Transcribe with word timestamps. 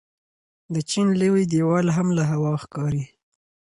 د 0.73 0.75
چین 0.89 1.07
لوی 1.21 1.43
دیوال 1.51 1.87
هم 1.95 2.07
له 2.17 2.23
هوا 2.31 2.51
ښکاري. 2.63 3.03